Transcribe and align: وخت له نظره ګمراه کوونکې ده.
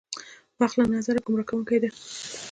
وخت 0.59 0.75
له 0.77 0.83
نظره 0.97 1.19
ګمراه 1.25 1.47
کوونکې 1.49 1.77
ده. 1.81 1.89